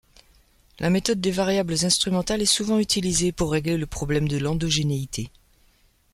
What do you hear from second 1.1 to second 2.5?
des variables instrumentales est